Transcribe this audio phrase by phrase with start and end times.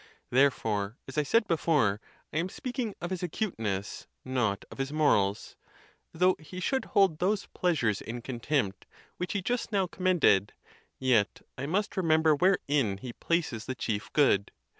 [0.31, 2.01] Therefore, as I said before,
[2.33, 5.55] I am speaking of his acuteness, not of his morals.
[6.11, 8.87] Though he should hold those pleasures i in contempt
[9.17, 10.53] which he just now commended,
[10.97, 14.49] yet I must remember wherein he places the chief good.